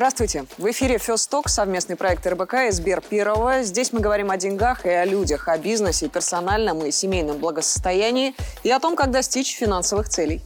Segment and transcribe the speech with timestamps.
[0.00, 0.46] Здравствуйте.
[0.56, 3.62] В эфире Talk, совместный проект РБК и Сбер Первого.
[3.62, 8.70] Здесь мы говорим о деньгах и о людях, о бизнесе, персональном и семейном благосостоянии и
[8.70, 10.40] о том, как достичь финансовых целей.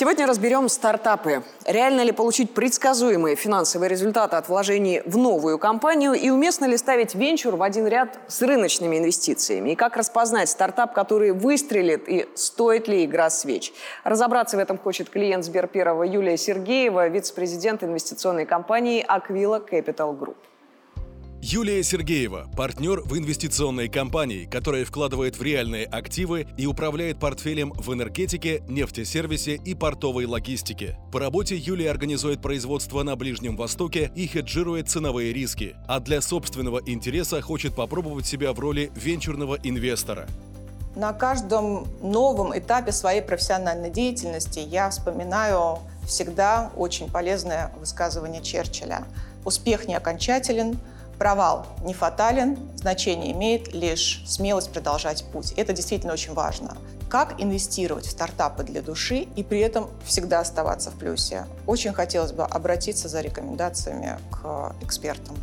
[0.00, 1.42] Сегодня разберем стартапы.
[1.66, 7.14] Реально ли получить предсказуемые финансовые результаты от вложений в новую компанию и уместно ли ставить
[7.14, 9.72] венчур в один ряд с рыночными инвестициями?
[9.72, 13.74] И как распознать стартап, который выстрелит и стоит ли игра свеч?
[14.02, 20.36] Разобраться в этом хочет клиент Сберперова Юлия Сергеева, вице-президент инвестиционной компании Aquila Capital Group.
[21.42, 27.94] Юлия Сергеева– партнер в инвестиционной компании, которая вкладывает в реальные активы и управляет портфелем в
[27.94, 30.98] энергетике, нефтесервисе и портовой логистике.
[31.10, 36.82] По работе Юлия организует производство на Ближнем Востоке и хеджирует ценовые риски, а для собственного
[36.84, 40.28] интереса хочет попробовать себя в роли венчурного инвестора.
[40.94, 49.06] На каждом новом этапе своей профессиональной деятельности я вспоминаю всегда очень полезное высказывание Черчилля.
[49.46, 50.78] Успех не окончателен,
[51.20, 55.52] Провал не фатален, значение имеет лишь смелость продолжать путь.
[55.52, 56.78] Это действительно очень важно.
[57.10, 61.44] Как инвестировать в стартапы для души и при этом всегда оставаться в плюсе?
[61.66, 65.36] Очень хотелось бы обратиться за рекомендациями к экспертам.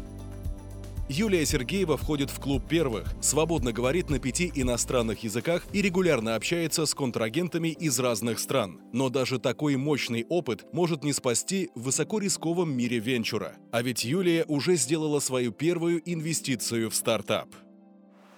[1.10, 6.86] Юлия Сергеева входит в клуб первых, свободно говорит на пяти иностранных языках и регулярно общается
[6.86, 8.82] с контрагентами из разных стран.
[8.92, 13.56] Но даже такой мощный опыт может не спасти в высокорисковом мире венчура.
[13.72, 17.48] А ведь Юлия уже сделала свою первую инвестицию в стартап–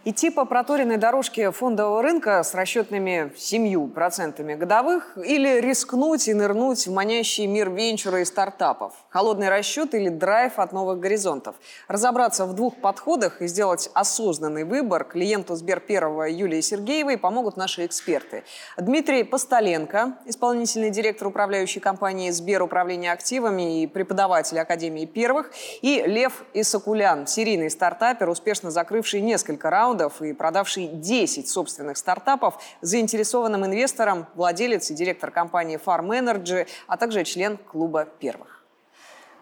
[0.06, 6.94] Идти по проторенной дорожке фондового рынка с расчетными 7% годовых или рискнуть и нырнуть в
[6.94, 8.94] манящий мир венчура и стартапов?
[9.10, 11.58] Холодный расчет или драйв от новых горизонтов?
[11.90, 17.86] Разобраться в двух подходах и сделать осознанный выбор клиенту Сбер Первого Юлии Сергеевой помогут наши
[17.86, 18.46] эксперты.
[18.78, 26.46] Дмитрий Постоленко, исполнительный директор управляющей компании Сбер управления активами и преподаватель Академии Первых, и Лев
[26.54, 34.28] Исакулян, серийный стартапер, успешно закрывший несколько раундов раундов и продавший 10 собственных стартапов заинтересованным инвесторам,
[34.36, 38.56] владелец и директор компании Farm Energy, а также член клуба первых.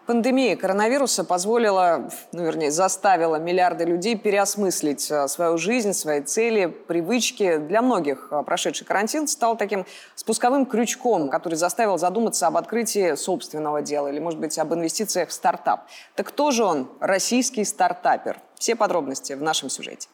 [0.06, 7.58] Пандемия коронавируса позволила, ну, вернее, заставила миллиарды людей переосмыслить э, свою жизнь, свои цели, привычки.
[7.58, 13.82] Для многих э, прошедший карантин стал таким спусковым крючком, который заставил задуматься об открытии собственного
[13.82, 15.86] дела или, может быть, об инвестициях в стартап.
[16.14, 18.40] Так кто же он, российский стартапер?
[18.58, 20.08] Все подробности в нашем сюжете.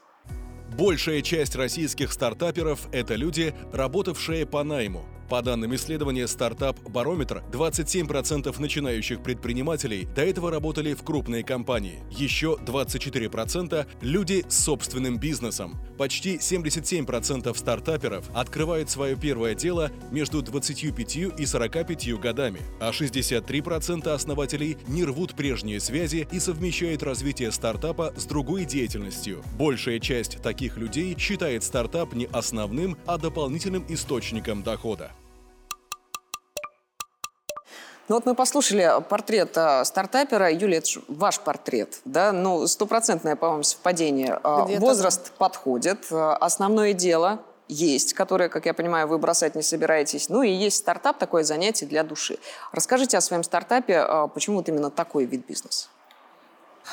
[0.76, 5.04] Большая часть российских стартаперов– это люди, работавшие по найму.
[5.28, 12.02] По данным исследования «Стартап Барометр», 27% начинающих предпринимателей до этого работали в крупные компании.
[12.10, 15.78] Еще 24%– люди с собственным бизнесом.
[15.96, 24.76] Почти 77% стартаперов открывают свое первое дело между 25 и 45 годами, а 63% основателей
[24.86, 29.42] не рвут прежние связи и совмещают развитие стартапа с другой деятельностью.
[29.56, 35.13] Большая часть таких людей считает стартап не основным, а дополнительным источником дохода.
[38.08, 40.50] Ну вот мы послушали портрет э, стартапера.
[40.50, 42.32] Юлия, это ваш портрет, да?
[42.32, 44.38] Ну, стопроцентное, по-моему, совпадение.
[44.42, 45.32] А, Где-то Возраст да.
[45.38, 46.06] подходит.
[46.10, 50.28] А, основное дело есть, которое, как я понимаю, вы бросать не собираетесь.
[50.28, 52.38] Ну и есть стартап, такое занятие для души.
[52.72, 55.88] Расскажите о своем стартапе, почему вот именно такой вид бизнеса?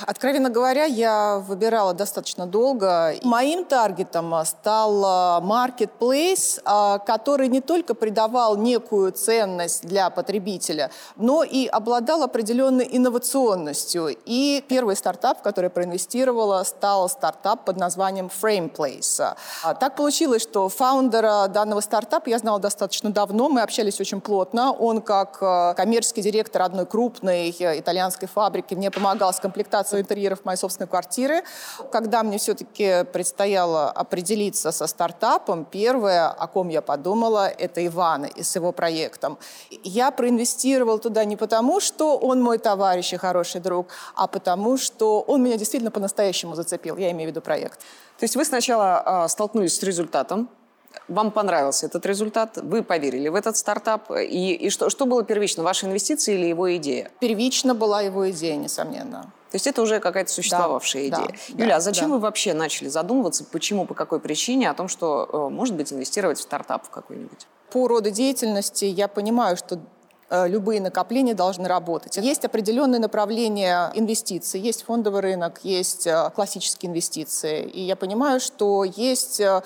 [0.05, 3.13] Откровенно говоря, я выбирала достаточно долго.
[3.23, 11.67] Моим таргетом стал marketplace, а, который не только придавал некую ценность для потребителя, но и
[11.67, 14.15] обладал определенной инновационностью.
[14.25, 19.35] И первый стартап, в который я проинвестировала, стал стартап под названием FramePlace.
[19.63, 24.71] А, так получилось, что фаундера данного стартапа я знала достаточно давно, мы общались очень плотно.
[24.71, 30.45] Он как а, коммерческий директор одной крупной итальянской фабрики мне помогал с комплектацией декорацию интерьеров
[30.45, 31.43] моей собственной квартиры.
[31.91, 38.43] Когда мне все-таки предстояло определиться со стартапом, первое, о ком я подумала, это Иван и
[38.43, 39.37] с его проектом.
[39.83, 45.21] Я проинвестировала туда не потому, что он мой товарищ и хороший друг, а потому, что
[45.21, 46.97] он меня действительно по-настоящему зацепил.
[46.97, 47.79] Я имею в виду проект.
[48.19, 50.47] То есть вы сначала э, столкнулись с результатом,
[51.07, 54.11] вам понравился этот результат, вы поверили в этот стартап.
[54.11, 57.11] И, и что, что было первично, ваши инвестиции или его идея?
[57.19, 59.31] Первично была его идея, несомненно.
[59.51, 61.37] То есть это уже какая-то существовавшая да, идея.
[61.49, 62.15] Да, Юля, а зачем да.
[62.15, 66.39] вы вообще начали задумываться, почему, по какой причине о том, что, э, может быть, инвестировать
[66.39, 67.47] в стартап какой-нибудь?
[67.69, 69.79] По роду деятельности я понимаю, что
[70.31, 72.17] любые накопления должны работать.
[72.17, 77.63] Есть определенные направления инвестиций, есть фондовый рынок, есть э, классические инвестиции.
[77.63, 79.61] И я понимаю, что есть э,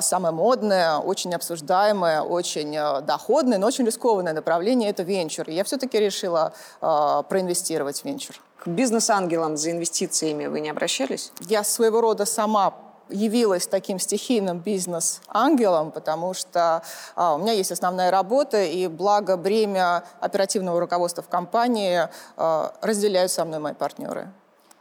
[0.00, 2.72] самое модное, очень обсуждаемое, очень
[3.04, 5.48] доходное, но очень рискованное направление– это венчур.
[5.48, 8.36] И я все-таки решила проинвестировать в венчур.
[8.58, 11.32] К бизнес-ангелам за инвестициями вы не обращались?
[11.40, 12.74] Я своего рода сама
[13.10, 16.82] явилась таким стихийным бизнес-ангелом, потому что
[17.14, 23.32] а, у меня есть основная работа, и благо бремя оперативного руководства в компании а, разделяют
[23.32, 24.28] со мной мои партнеры.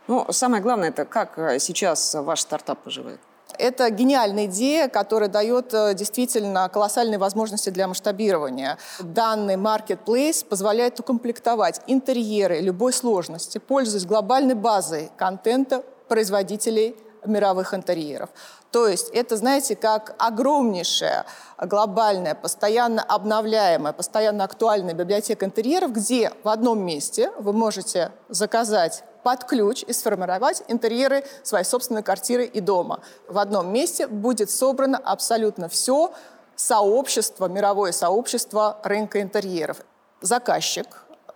[0.07, 3.19] Ну, самое главное, это как э, сейчас ваш стартап поживает?
[3.59, 8.77] Это гениальная идея, которая дает э, действительно колоссальные возможности для масштабирования.
[8.99, 18.29] Данный marketplace позволяет укомплектовать интерьеры любой сложности, пользуясь глобальной базой контента производителей мировых интерьеров.
[18.71, 21.25] То есть это, знаете, как огромнейшая,
[21.57, 29.43] глобальная, постоянно обновляемая, постоянно актуальная библиотека интерьеров, где в одном месте вы можете заказать под
[29.43, 33.01] ключ и сформировать интерьеры своей собственной квартиры и дома.
[33.27, 36.13] В одном месте будет собрано абсолютно все
[36.55, 39.77] сообщество, мировое сообщество рынка интерьеров.
[40.21, 40.85] Заказчик,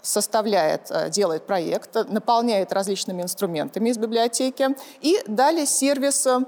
[0.04, 6.42] составляет, э, делает проект, наполняет различными инструментами из библиотеки, и далее сервис э,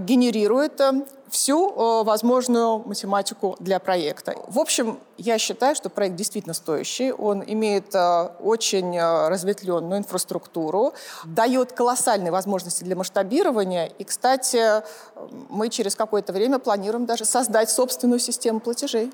[0.00, 0.92] генерирует э,
[1.30, 4.36] всю возможную математику для проекта.
[4.46, 7.10] В общем, я считаю, что проект действительно стоящий.
[7.12, 7.94] Он имеет
[8.40, 10.94] очень разветвленную инфраструктуру,
[11.24, 13.86] дает колоссальные возможности для масштабирования.
[13.98, 14.82] И, кстати,
[15.48, 19.12] мы через какое-то время планируем даже создать собственную систему платежей.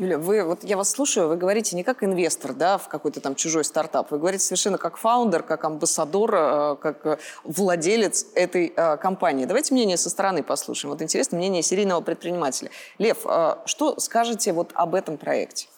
[0.00, 3.34] Юля, вы, вот я вас слушаю, вы говорите не как инвестор, да, в какой-то там
[3.34, 8.96] чужой стартап, вы говорите совершенно как фаундер, как амбассадор, э, как э, владелец этой э,
[8.96, 9.44] компании.
[9.44, 10.92] Давайте мнение со стороны послушаем.
[10.92, 12.70] Вот интересно мнение серийного предпринимателя.
[12.96, 13.26] Лев,
[13.66, 15.68] что скажете вот об этом проекте?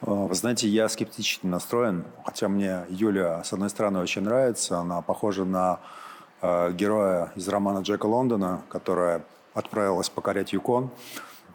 [0.00, 4.78] Вы знаете, я скептически настроен, хотя мне Юля, с одной стороны, очень нравится.
[4.78, 5.80] Она похожа на
[6.42, 9.22] героя из романа Джека Лондона, которая
[9.52, 10.90] отправилась покорять Юкон.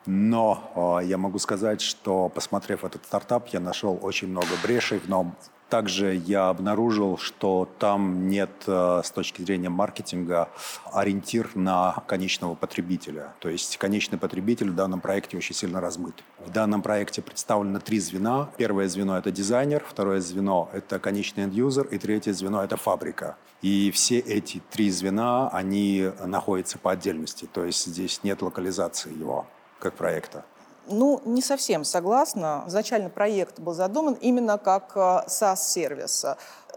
[0.05, 5.07] Но э, я могу сказать, что, посмотрев этот стартап, я нашел очень много брешей в
[5.07, 5.35] нем.
[5.69, 10.49] Также я обнаружил, что там нет э, с точки зрения маркетинга
[10.91, 13.33] ориентир на конечного потребителя.
[13.39, 16.15] То есть конечный потребитель в данном проекте очень сильно размыт.
[16.39, 18.49] В данном проекте представлено три звена.
[18.57, 23.37] Первое звено– это дизайнер, второе звено– это конечный end-юзер, и третье звено– это фабрика.
[23.61, 27.47] И все эти три звена, они находятся по отдельности.
[27.49, 29.45] То есть здесь нет локализации его
[29.81, 30.43] как проекта?
[30.87, 32.63] Ну, не совсем согласна.
[32.67, 36.25] Изначально проект был задуман именно как э, SaaS-сервис.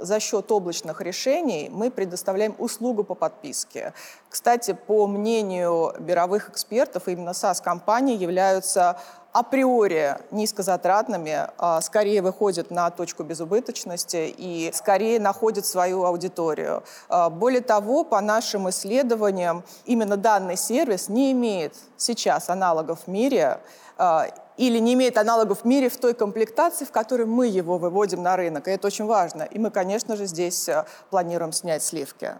[0.00, 3.93] За счет облачных решений мы предоставляем услугу по подписке.
[4.29, 8.99] Кстати, по мнению мировых экспертов, именно SaaS-компании являются
[9.35, 16.85] априори низкозатратными, а скорее выходят на точку безубыточности и скорее находят свою аудиторию.
[17.08, 23.58] А, более того, по нашим исследованиям, именно данный сервис не имеет сейчас аналогов в мире
[23.99, 28.23] а, или не имеет аналогов в мире в той комплектации, в которой мы его выводим
[28.23, 28.69] на рынок.
[28.69, 29.43] И это очень важно.
[29.43, 30.69] И мы, конечно же, здесь
[31.11, 32.35] планируем снять сливки.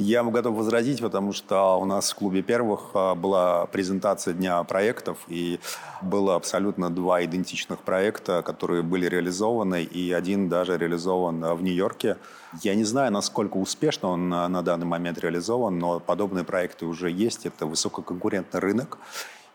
[0.00, 5.18] Я готов возразить, потому что у нас в клубе первых а, была презентация Дня проектов,
[5.26, 5.58] и
[6.02, 12.16] было абсолютно два идентичных проекта, которые были реализованы, и один даже реализован в Нью-Йорке.
[12.62, 17.44] Я не знаю, насколько успешно он на данный момент реализован, но подобные проекты уже есть.
[17.44, 18.98] Это высококонкурентный рынок.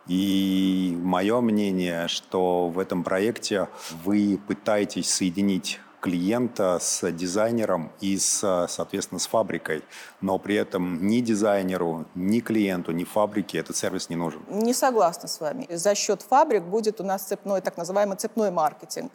[0.07, 3.69] И мое мнение, что в этом проекте
[4.03, 9.83] вы пытаетесь соединить клиента с дизайнером и, с, соответственно, с фабрикой.
[10.19, 14.41] Но при этом ни дизайнеру, ни клиенту, ни фабрике этот сервис не нужен.
[14.49, 15.65] Не согласна с вами.
[15.69, 19.13] За счет фабрик будет у нас цепной, так называемый цепной маркетинг.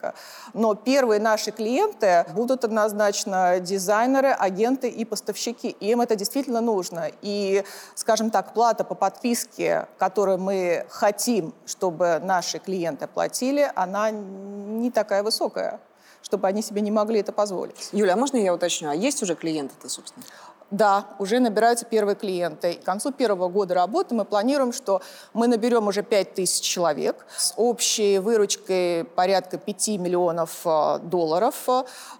[0.54, 5.76] Но первые наши клиенты будут однозначно дизайнеры, агенты и поставщики.
[5.80, 7.11] И им это действительно нужно.
[7.21, 7.64] И,
[7.97, 15.23] скажем так, плата по подписке, которую мы хотим, чтобы наши клиенты платили, она не такая
[15.23, 15.80] высокая
[16.23, 17.89] чтобы они себе не могли это позволить.
[17.93, 18.91] Юля, а можно я уточню?
[18.91, 20.25] А есть уже клиенты-то, собственно?
[20.71, 22.75] Да, уже набираются первые клиенты.
[22.75, 25.01] К концу первого года работы мы планируем, что
[25.33, 31.67] мы наберем уже 5 тысяч человек с общей выручкой порядка 5 миллионов э, долларов.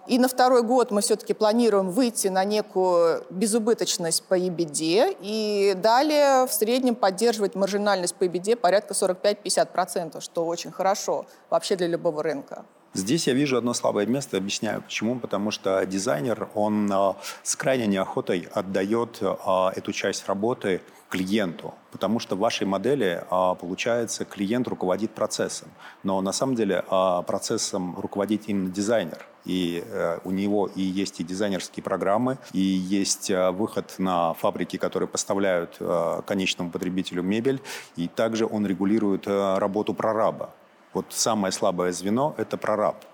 [0.07, 6.47] И на второй год мы все-таки планируем выйти на некую безубыточность по EBD и далее
[6.47, 12.65] в среднем поддерживать маржинальность по EBD порядка 45-50%, что очень хорошо вообще для любого рынка.
[12.93, 15.19] Здесь я вижу одно слабое место, объясняю почему.
[15.19, 22.19] Потому что дизайнер, он а, с крайней неохотой отдает а, эту часть работы клиенту, потому
[22.19, 25.69] что в вашей модели, а, получается, клиент руководит процессом.
[26.03, 26.83] Но на самом деле
[27.27, 29.25] процессом руководит именно дизайнер.
[29.45, 35.07] И э, у него и есть и дизайнерские программы, и есть выход на фабрики, которые
[35.07, 35.79] поставляют
[36.27, 37.61] конечному потребителю мебель,
[37.95, 40.53] и также он регулирует работу прораба.
[40.93, 43.05] Вот самое слабое звено– это прораб.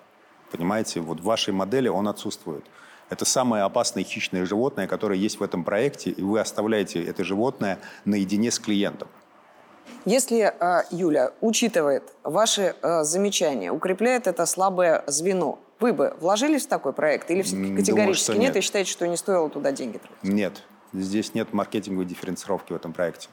[0.52, 2.64] Понимаете, вот в вашей модели он отсутствует.
[3.10, 7.80] Это самое опасное хищное животное, которое есть в этом проекте, и вы оставляете это животное
[8.06, 9.08] наедине с клиентом.
[10.06, 16.70] Если э, Юля учитывает ваши э, замечания, укрепляет это слабое звено, вы бы вложились в
[16.70, 20.24] такой проект или категорически Думаю, нет, нет и считаете, что не стоило туда деньги тратить?
[20.24, 20.64] Нет,
[20.94, 23.30] здесь нет маркетинговой дифференцировки в этом проекте.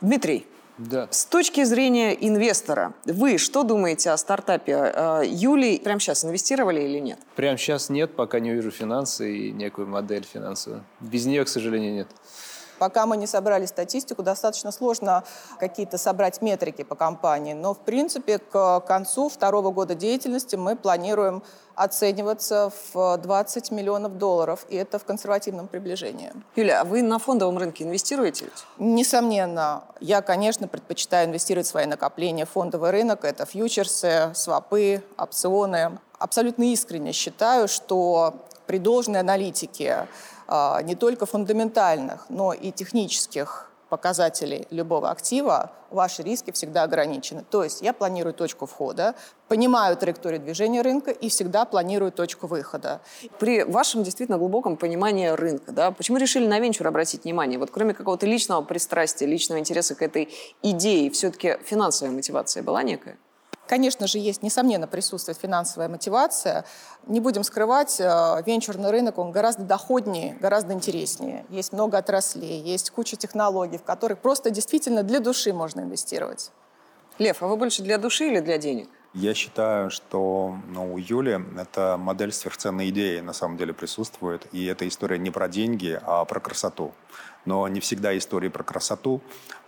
[0.00, 0.46] Дмитрий,
[0.78, 1.08] да.
[1.10, 5.78] С точки зрения инвестора, вы что думаете о стартапе э, Юли?
[5.78, 7.18] Прямо сейчас инвестировали или нет?
[7.34, 10.84] Прямо сейчас нет, пока не увижу финансы и некую модель финансовую.
[11.00, 12.08] Без нее, к сожалению, нет.
[12.78, 15.24] Пока мы не собрали статистику, достаточно сложно
[15.58, 17.54] какие-то собрать метрики по компании.
[17.54, 21.42] Но, в принципе, к концу второго года деятельности мы планируем
[21.74, 26.32] оцениваться в 20 миллионов долларов, и это в консервативном приближении.
[26.56, 28.46] Юля, а вы на фондовом рынке инвестируете?
[28.78, 29.84] Несомненно.
[30.00, 32.46] Я, конечно, предпочитаю инвестировать в свои накопления.
[32.46, 35.98] Фондовый рынок– это фьючерсы, свопы, опционы.
[36.18, 38.34] Абсолютно искренне считаю, что
[38.66, 40.08] при должной аналитике
[40.84, 47.44] не только фундаментальных, но и технических показателей любого актива, ваши риски всегда ограничены.
[47.48, 49.14] То есть я планирую точку входа,
[49.48, 53.00] понимаю траекторию движения рынка и всегда планирую точку выхода.
[53.38, 57.58] При вашем действительно глубоком понимании рынка, да, почему решили на венчур обратить внимание?
[57.58, 60.28] Вот кроме какого-то личного пристрастия, личного интереса к этой
[60.62, 63.18] идее, все-таки финансовая мотивация была некая?
[63.68, 66.64] Конечно же, есть, несомненно, присутствует финансовая мотивация.
[67.06, 71.44] Не будем скрывать, э, венчурный рынок, он гораздо доходнее, гораздо интереснее.
[71.50, 76.50] Есть много отраслей, есть куча технологий, в которых просто действительно для души можно инвестировать.
[77.18, 78.88] Лев, а вы больше для души или для денег?
[79.20, 84.46] Я считаю, что ну, у Юли эта модель сверхценной идеи на самом деле присутствует.
[84.52, 86.94] И эта история не про деньги, а про красоту.
[87.44, 89.20] Но не всегда истории про красоту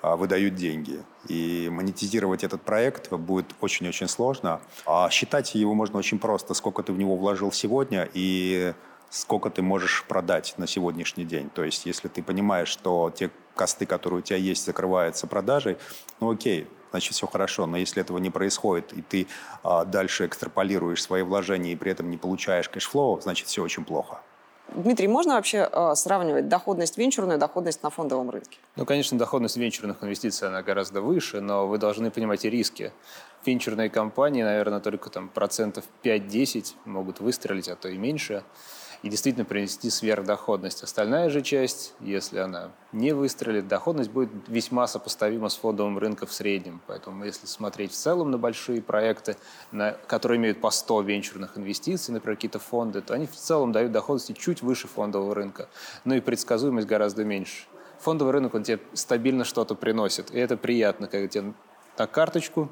[0.02, 1.02] а, выдают деньги.
[1.26, 4.61] И монетизировать этот проект будет очень-очень сложно.
[4.87, 6.54] А считать его можно очень просто.
[6.54, 8.73] Сколько ты в него вложил сегодня и
[9.09, 11.50] сколько ты можешь продать на сегодняшний день.
[11.50, 15.76] То есть, если ты понимаешь, что те косты, которые у тебя есть, закрываются продажей,
[16.21, 17.66] ну окей, значит, все хорошо.
[17.66, 19.26] Но если этого не происходит, и ты
[19.62, 23.85] а, дальше экстраполируешь свои вложения и при этом не получаешь cash flow, значит, все очень
[23.85, 24.20] плохо.
[24.75, 28.59] Дмитрий, можно вообще э, сравнивать доходность венчурную и доходность на фондовом рынке?
[28.76, 32.92] Ну, конечно, доходность венчурных инвестиций, она гораздо выше, но вы должны понимать и риски.
[33.44, 38.44] Венчурные компании, наверное, только там процентов 5-10 могут выстрелить, а то и меньше
[39.02, 40.83] и действительно принести сверхдоходность.
[40.83, 46.33] Остальная же часть, если она не выстрелит, доходность будет весьма сопоставима с фондовым рынком в
[46.33, 46.80] среднем.
[46.87, 49.37] Поэтому если смотреть в целом на большие проекты,
[49.73, 53.92] на, которые имеют по 100 венчурных инвестиций, например, какие-то фонды, то они в целом дают
[53.92, 55.69] доходности чуть выше фондового рынка.
[56.04, 57.64] Но и предсказуемость гораздо меньше.
[58.00, 60.30] Фондовый рынок, он тебе стабильно что-то приносит.
[60.30, 61.52] И это приятно, когда тебе
[62.00, 62.71] на карточку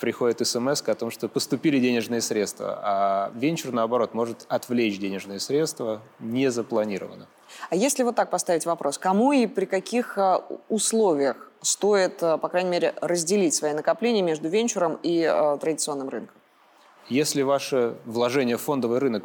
[0.00, 6.02] приходит смс о том, что поступили денежные средства, а венчур, наоборот, может отвлечь денежные средства
[6.20, 7.26] не запланированно.
[7.68, 12.48] А если вот так поставить вопрос, кому и при каких а, условиях стоит, а, по
[12.48, 16.36] крайней мере, разделить свои накопления между венчуром и э, традиционным рынком?
[17.08, 19.24] Если ваше вложение в фондовый рынок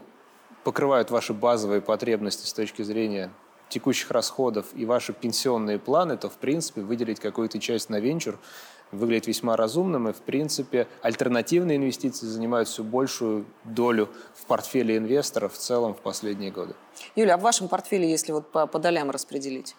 [0.64, 3.32] покрывают ваши базовые потребности с точки зрения
[3.70, 8.40] текущих расходов и ваши пенсионные планы, то, в принципе, выделить какую-то часть на венчур–
[8.92, 15.54] выглядит весьма разумным, и, в принципе, альтернативные инвестиции занимают все большую долю в портфеле инвесторов
[15.54, 16.76] в целом в последние годы.
[17.16, 19.76] Юля, а в вашем портфеле, если вот по, по долям распределить?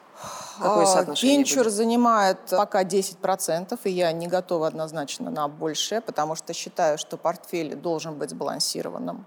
[0.58, 1.72] Какое а, соотношение Венчур будет?
[1.72, 7.74] занимает пока 10%, и я не готова однозначно на большее, потому что считаю, что портфель
[7.74, 9.26] должен быть сбалансированным.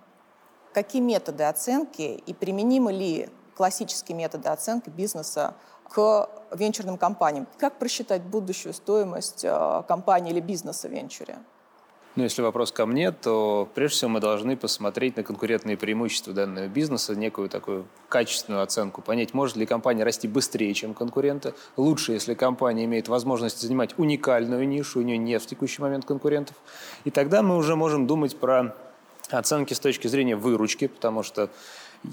[0.73, 3.29] Какие методы оценки и применимы ли
[3.59, 5.53] классические методы оценки бизнеса
[5.89, 7.45] к венчурным компаниям.
[7.57, 11.39] Как просчитать будущую стоимость э, компании или бизнеса в венчуре?
[12.15, 16.67] Ну, если вопрос ко мне, то прежде всего мы должны посмотреть на конкурентные преимущества данного
[16.67, 21.53] бизнеса, некую такую качественную оценку, понять, может ли компания расти быстрее, чем конкуренты.
[21.75, 26.55] Лучше, если компания имеет возможность занимать уникальную нишу, у нее нет в текущий момент конкурентов.
[27.03, 28.73] И тогда мы уже можем думать про
[29.29, 31.49] оценки с точки зрения выручки, потому что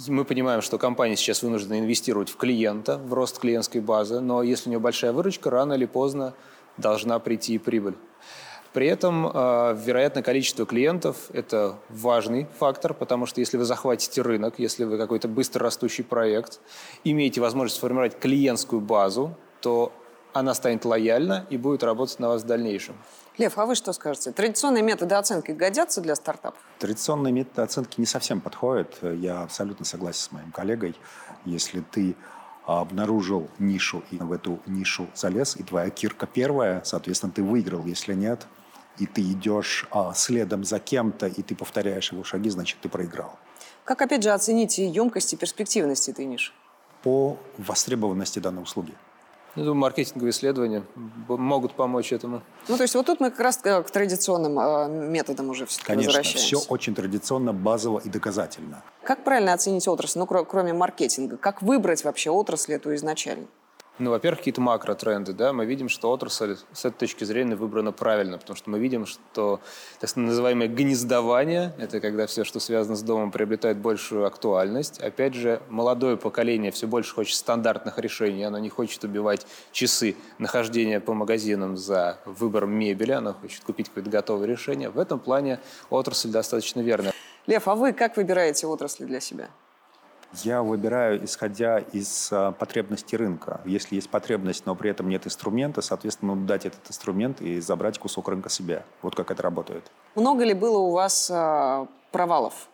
[0.08, 4.68] мы понимаем, что компания сейчас вынуждена инвестировать в клиента, в рост клиентской базы, но если
[4.68, 6.34] у нее большая выручка, рано или поздно
[6.76, 7.94] должна прийти прибыль.
[8.72, 14.58] При этом, э, вероятно, количество клиентов– это важный фактор, потому что если вы захватите рынок,
[14.58, 16.60] если вы какой-то быстро растущий проект,
[17.02, 19.92] имеете возможность сформировать клиентскую базу, то
[20.38, 22.96] она станет лояльна и будет работать на вас в дальнейшем.
[23.38, 24.32] Лев, а вы что скажете?
[24.32, 26.60] Традиционные методы оценки годятся для стартапов?
[26.78, 28.98] Традиционные методы оценки не совсем подходят.
[29.02, 30.94] Я абсолютно согласен с моим коллегой.
[31.44, 32.16] Если ты
[32.64, 37.84] обнаружил нишу и в эту нишу залез, и твоя кирка первая, соответственно, ты выиграл.
[37.84, 38.46] Если нет,
[38.98, 43.38] и ты идешь а, следом за кем-то, и ты повторяешь его шаги, значит, ты проиграл.
[43.84, 46.52] Как, опять же, оценить емкость и перспективность этой ниши?
[47.02, 48.94] По востребованности данной услуги.
[49.56, 50.82] Ну, думаю, маркетинговые исследования
[51.28, 52.42] могут помочь этому.
[52.68, 56.08] Ну, то есть вот тут мы как раз к традиционным э, методам уже все Конечно,
[56.10, 56.44] возвращаемся.
[56.44, 58.82] все очень традиционно, базово и доказательно.
[59.02, 61.38] Как правильно оценить отрасль, ну, кроме маркетинга?
[61.38, 63.46] Как выбрать вообще отрасль эту изначально?
[63.98, 68.36] Ну, во-первых, какие-то макротренды, да, мы видим, что отрасль с этой точки зрения выбрана правильно,
[68.36, 69.60] потому что мы видим, что
[70.00, 74.98] так называемое гнездование, это когда все, что связано с домом, приобретает большую актуальность.
[74.98, 81.00] Опять же, молодое поколение все больше хочет стандартных решений, оно не хочет убивать часы нахождения
[81.00, 84.90] по магазинам за выбором мебели, оно хочет купить какое-то готовое решение.
[84.90, 87.14] В этом плане отрасль достаточно верная.
[87.46, 89.48] Лев, а вы как выбираете отрасли для себя?
[90.42, 93.60] Я выбираю, исходя из а, потребностей рынка.
[93.64, 97.98] Если есть потребность, но при этом нет инструмента, соответственно, надо дать этот инструмент и забрать
[97.98, 98.84] кусок рынка себе.
[99.02, 99.90] Вот как это работает.
[100.14, 102.68] Много ли было у вас а, провалов?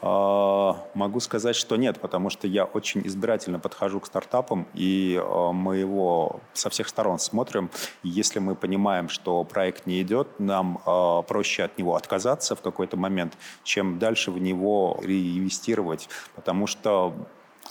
[0.00, 5.52] А, могу сказать, что нет, потому что я очень избирательно подхожу к стартапам, и а,
[5.52, 7.70] мы его со всех сторон смотрим.
[8.02, 12.96] Если мы понимаем, что проект не идет, нам а, проще от него отказаться в какой-то
[12.96, 17.14] момент, чем дальше в него реинвестировать, потому что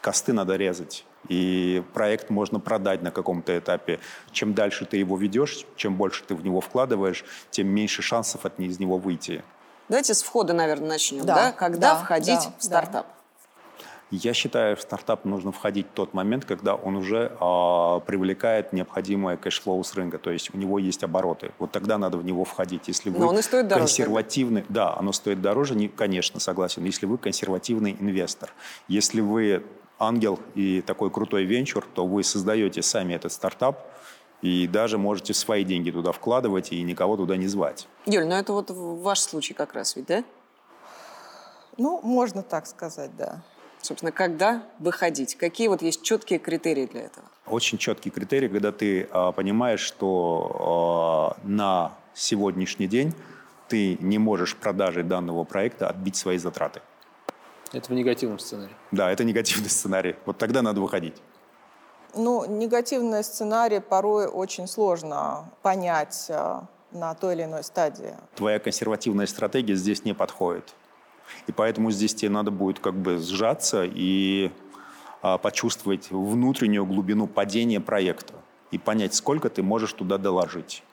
[0.02, 1.06] косты надо резать.
[1.30, 4.00] И проект можно продать на каком-то этапе.
[4.32, 8.60] Чем дальше ты его ведешь, чем больше ты в него вкладываешь, тем меньше шансов от
[8.60, 9.44] из него выйти.
[9.90, 11.26] Давайте с входа, наверное, начнем.
[11.26, 11.36] Да.
[11.36, 11.52] да?
[11.52, 13.06] Когда да, входить да, в стартап?
[13.08, 13.14] Да.
[14.10, 19.36] Я считаю, в стартап нужно входить в тот момент, когда он уже э, привлекает необходимое
[19.36, 21.52] cash flow с рынка, то есть у него есть обороты.
[21.60, 22.88] Вот тогда надо в него входить.
[22.88, 23.86] Если вы Но он и стоит дороже.
[23.88, 26.86] консервативный, да, оно стоит дороже, не, конечно, согласен.
[26.86, 28.54] Если вы консервативный инвестор,
[28.88, 29.66] если вы
[30.00, 33.92] ангел и такой крутой венчур, то вы создаете сами этот стартап,
[34.42, 37.88] и даже можете свои деньги туда вкладывать и никого туда не звать.
[38.06, 40.24] Юль, ну это вот ваш случай как раз ведь, да?
[41.78, 43.44] Ну, можно так сказать, да.
[43.82, 45.36] Собственно, когда выходить?
[45.36, 47.28] Какие вот есть четкие критерии для этого?
[47.46, 53.14] Очень четкие критерии, когда ты а, понимаешь, что а, на сегодняшний день
[53.68, 56.82] ты не можешь продажей данного проекта отбить свои затраты.
[57.74, 58.74] Это в негативном сценарии.
[58.92, 60.16] Да, это негативный сценарий.
[60.26, 61.16] Вот тогда надо выходить.
[62.18, 68.14] Ну, негативный сценарий порой очень сложно понять э, на той или иной стадии.
[68.36, 70.74] Твоя консервативная стратегия здесь не подходит.
[71.48, 74.52] И поэтому здесь тебе надо будет как бы сжаться и
[75.22, 78.34] а, почувствовать внутреннюю глубину падения проекта
[78.72, 80.84] и понять, сколько ты можешь туда доложить.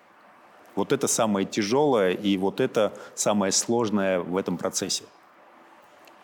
[0.74, 5.04] Вот это самое тяжелое и вот это самое сложное в этом процессе.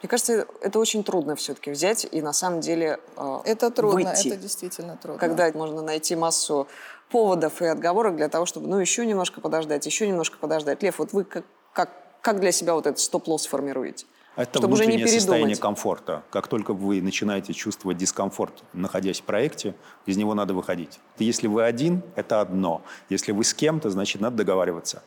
[0.02, 4.28] Мне кажется, это очень трудно все-таки взять и на самом деле э, Это трудно, выйти,
[4.28, 5.20] это действительно трудно.
[5.20, 6.68] Когда можно найти массу
[7.10, 10.82] поводов и отговорок для того, чтобы ну еще немножко подождать, еще немножко подождать.
[10.82, 11.90] Лев, вот вы как, как,
[12.22, 14.06] как для себя вот этот стоп-лосс формируете?
[14.36, 16.22] Это чтобы внутреннее уже не состояние комфорта.
[16.30, 19.74] Как только вы начинаете чувствовать дискомфорт, находясь в проекте,
[20.06, 21.00] из него надо выходить.
[21.18, 22.82] Если вы один, это одно.
[23.10, 25.02] Если вы с кем-то, значит, надо договариваться.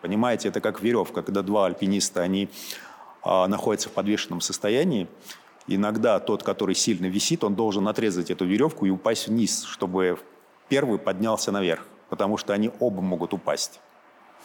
[0.00, 2.48] Понимаете, это как веревка, когда два альпиниста, они
[3.48, 5.06] находится в подвешенном состоянии,
[5.66, 10.18] иногда тот, который сильно висит, он должен отрезать эту веревку и упасть вниз, чтобы
[10.68, 13.80] первый поднялся наверх, потому что они оба могут упасть.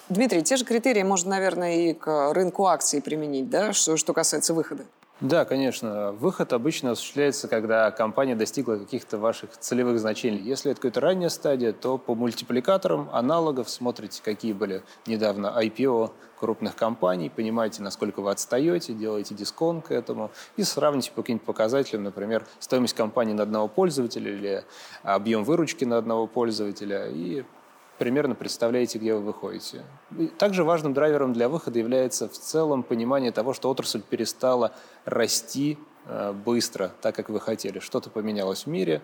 [0.09, 4.53] Дмитрий, те же критерии можно, наверное, и к рынку акций применить, да, что, что касается
[4.53, 4.83] выхода?
[5.21, 6.11] Да, конечно.
[6.11, 10.39] Выход обычно осуществляется, когда компания достигла каких-то ваших целевых значений.
[10.39, 16.75] Если это какая-то ранняя стадия, то по мультипликаторам аналогов смотрите, какие были недавно IPO крупных
[16.75, 22.45] компаний, понимаете, насколько вы отстаете, делаете дисконт к этому и сравните по каким-то показателям, например,
[22.59, 24.65] стоимость компании на одного пользователя или
[25.03, 27.45] объем выручки на одного пользователя и
[28.03, 29.85] примерно представляете, где вы выходите.
[30.37, 34.73] Также важным драйвером для выхода является в целом понимание того, что отрасль перестала
[35.05, 37.79] расти э, быстро, так как вы хотели.
[37.79, 39.01] Что-то поменялось в мире,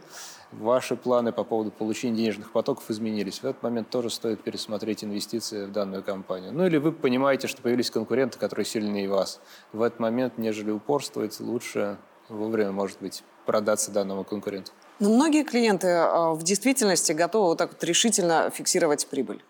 [0.51, 3.39] ваши планы по поводу получения денежных потоков изменились.
[3.39, 6.51] В этот момент тоже стоит пересмотреть инвестиции в данную компанию.
[6.51, 9.39] Ну или вы понимаете, что появились конкуренты, которые сильнее вас.
[9.71, 11.95] В этот момент, нежели упорствовать, лучше
[12.27, 14.73] вовремя, может быть, продаться данному конкуренту.
[14.99, 19.41] Но многие клиенты а, в действительности готовы вот так вот решительно фиксировать прибыль.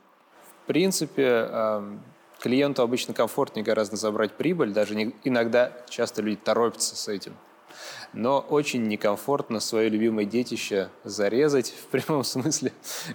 [0.67, 2.01] принципе, эм,
[2.39, 7.35] клиенту обычно комфортнее гораздо забрать прибыль, даже не, иногда часто люди торопятся с этим.
[8.13, 12.71] Но очень некомфортно свое любимое детище зарезать в прямом смысле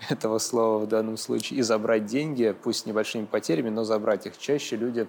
[0.08, 4.38] этого слова в данном случае и забрать деньги, пусть с небольшими потерями, но забрать их.
[4.38, 5.06] Чаще люди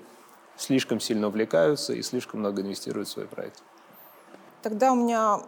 [0.58, 3.64] слишком сильно увлекаются и слишком много инвестируют в свой проект.
[4.62, 5.42] Тогда у меня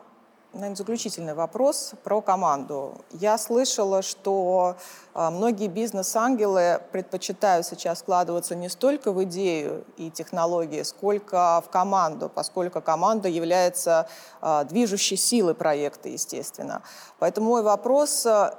[0.53, 2.95] наверное, заключительный вопрос про команду.
[3.11, 4.75] Я слышала, что
[5.13, 12.29] а, многие бизнес-ангелы предпочитают сейчас вкладываться не столько в идею и технологии, сколько в команду,
[12.33, 14.07] поскольку команда является
[14.41, 16.81] а, движущей силой проекта, естественно.
[17.19, 18.57] Поэтому мой вопрос а,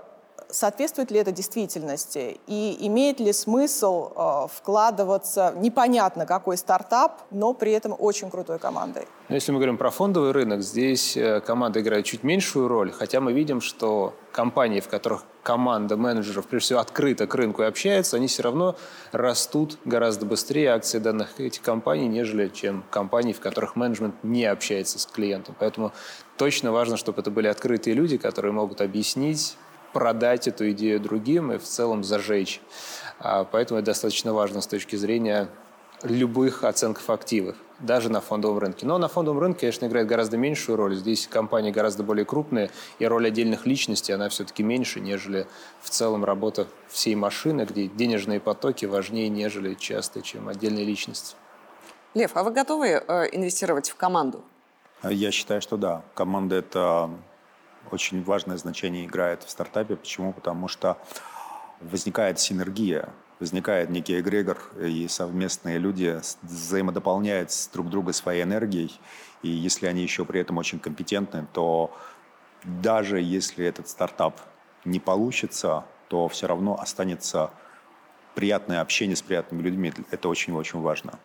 [0.50, 7.72] соответствует ли это действительности и имеет ли смысл э, вкладываться непонятно какой стартап, но при
[7.72, 9.06] этом очень крутой командой?
[9.28, 13.20] Но если мы говорим про фондовый рынок, здесь э, команда играет чуть меньшую роль, хотя
[13.20, 18.16] мы видим, что компании, в которых команда менеджеров, прежде всего, открыто к рынку и общается,
[18.16, 18.76] они все равно
[19.12, 24.98] растут гораздо быстрее акции данных этих компаний, нежели чем компании, в которых менеджмент не общается
[24.98, 25.54] с клиентом.
[25.58, 25.92] Поэтому
[26.36, 29.56] точно важно, чтобы это были открытые люди, которые могут объяснить,
[29.92, 32.60] продать эту идею другим и в целом зажечь.
[33.18, 35.48] А, поэтому это достаточно важно с точки зрения
[36.02, 38.86] любых оценков активов, даже на фондовом рынке.
[38.86, 40.94] Но на фондовом рынке, конечно, играет гораздо меньшую роль.
[40.94, 45.46] Здесь компании гораздо более крупные, и роль отдельных личностей, она все-таки меньше, нежели
[45.80, 51.34] в целом работа всей машины, где денежные потоки важнее, нежели часто, чем отдельные личности.
[52.14, 54.42] Лев, а вы готовы э, инвестировать в команду?
[55.02, 56.02] Я считаю, что да.
[56.14, 57.10] Команда– это
[57.92, 59.96] очень важное значение играет в стартапе.
[59.96, 60.32] Почему?
[60.32, 60.98] Потому что
[61.80, 68.98] возникает синергия, возникает некий эгрегор, и совместные люди взаимодополняют друг друга своей энергией.
[69.42, 71.96] И если они еще при этом очень компетентны, то
[72.64, 74.40] даже если этот стартап
[74.84, 77.50] не получится, то все равно останется
[78.34, 79.92] приятное общение с приятными людьми.
[80.10, 81.18] Это очень-очень важно.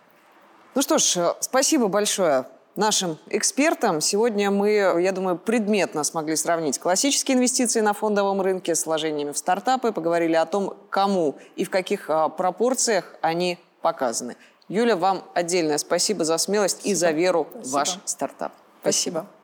[0.76, 4.02] Ну что ж, спасибо большое нашим экспертам.
[4.02, 4.70] Сегодня мы,
[5.02, 10.36] я думаю, предметно смогли сравнить классические инвестиции на фондовом рынке с вложениями в стартапы, поговорили
[10.36, 14.36] о том, кому и в каких а, пропорциях они показаны.
[14.68, 16.92] Юля, вам отдельное спасибо за смелость спасибо.
[16.92, 17.68] и за веру спасибо.
[17.68, 18.54] в ваш стартап.
[18.82, 19.20] Спасибо.
[19.20, 19.43] спасибо.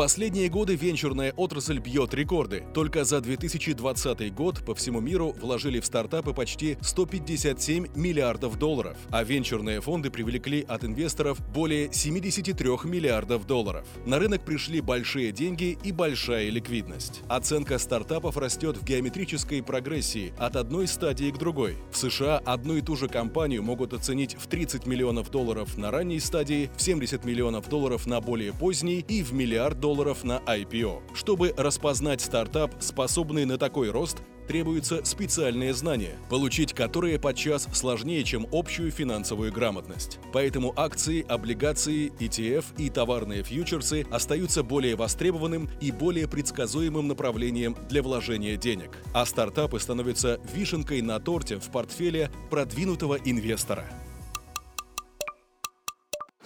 [0.00, 2.64] Последние годы венчурная отрасль бьет рекорды.
[2.72, 9.22] Только за 2020 год по всему миру вложили в стартапы почти 157 миллиардов долларов, а
[9.22, 13.86] венчурные фонды привлекли от инвесторов более 73 миллиардов долларов.
[14.06, 17.20] На рынок пришли большие деньги и большая ликвидность.
[17.28, 21.76] Оценка стартапов растет в геометрической прогрессии от одной стадии к другой.
[21.92, 26.20] В США одну и ту же компанию могут оценить в 30 миллионов долларов на ранней
[26.20, 29.89] стадии, в 70 миллионов долларов на более поздней и в миллиард долларов
[30.24, 31.02] на IPO.
[31.14, 34.18] Чтобы распознать стартап, способный на такой рост,
[34.50, 40.18] требуются специальные знания, получить которые подчас сложнее, чем общую финансовую грамотность.
[40.32, 48.02] Поэтому акции, облигации, ETF и товарные фьючерсы остаются более востребованным и более предсказуемым направлением для
[48.02, 48.98] вложения денег.
[49.14, 53.88] А стартапы становятся вишенкой на торте в портфеле продвинутого инвестора.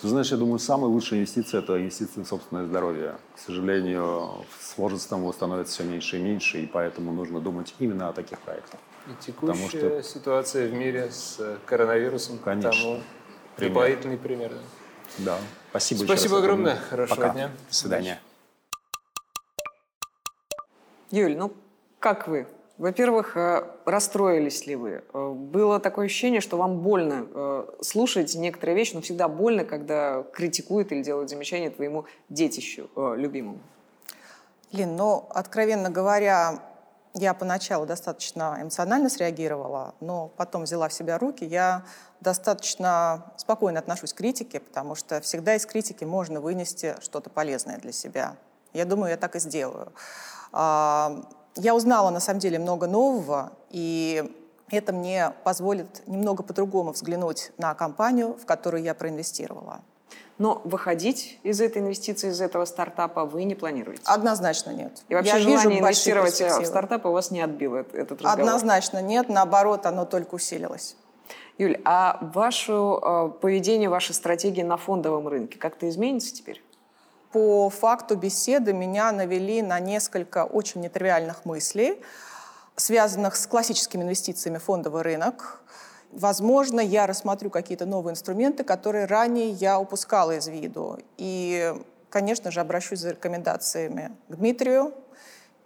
[0.04, 3.16] Ты знаешь, я думаю, самая лучшая инвестиция– это инвестиция в собственное здоровье.
[3.36, 8.10] К сожалению, с возрастом его становится все меньше и меньше, и поэтому нужно думать именно
[8.10, 8.78] о таких проектах.
[9.06, 10.02] И текущая что...
[10.02, 12.70] ситуация в мире с коронавирусом Конечно.
[12.70, 13.00] тому
[13.56, 14.52] прибавительный пример.
[15.16, 15.38] Да.
[15.70, 16.76] Спасибо Спасибо огромное.
[16.76, 17.30] Хорошего Пока.
[17.30, 17.50] дня.
[17.70, 18.20] До свидания.
[21.12, 21.50] Юль, ну
[21.98, 22.46] как вы?
[22.76, 25.04] Во-первых, э, расстроились ли вы?
[25.12, 30.24] Э, было такое ощущение, что вам больно э, слушать некоторые вещи, но всегда больно, когда
[30.32, 33.60] критикуют или делают замечания твоему детищу любимому.
[34.72, 36.58] Лин, ну, откровенно говоря,
[37.14, 41.44] я поначалу достаточно эмоционально среагировала, но потом взяла в себя руки.
[41.44, 41.84] Я
[42.20, 47.92] достаточно спокойно отношусь к критике, потому что всегда из критики можно вынести что-то полезное для
[47.92, 48.34] себя.
[48.72, 49.92] Я думаю, я так и сделаю.
[51.56, 54.24] Я узнала на самом деле много нового, и
[54.70, 59.82] это мне позволит немного по-другому взглянуть на компанию, в которую я проинвестировала.
[60.36, 64.02] Но выходить из этой инвестиции, из этого стартапа вы не планируете?
[64.06, 65.02] Однозначно нет.
[65.08, 68.40] И вообще я желание инвестировать в стартапы у вас не отбило этот разговор?
[68.40, 70.96] Однозначно нет, наоборот, оно только усилилось.
[71.56, 76.63] Юль, а ваше э, поведение, ваша стратегия на фондовом рынке как-то изменится теперь?
[77.34, 82.00] По факту беседы меня навели на несколько очень нетривиальных мыслей,
[82.76, 85.60] связанных с классическими инвестициями в фондовый рынок.
[86.12, 91.00] Возможно, я рассмотрю какие-то новые инструменты, которые ранее я упускала из виду.
[91.16, 91.74] И,
[92.08, 94.94] конечно же, обращусь за рекомендациями к Дмитрию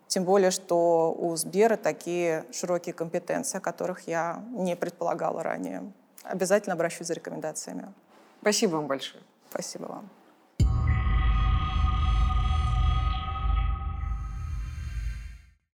[0.06, 5.92] Тем более, что у Сбера такие широкие компетенции, о которых я не предполагала ранее.
[6.22, 7.92] Обязательно обращусь за рекомендациями.
[8.40, 9.22] Спасибо вам большое.
[9.50, 10.08] Спасибо вам.